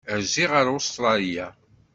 Rziɣ 0.21 0.51
ar 0.59 0.67
Ustṛalya. 0.77 1.47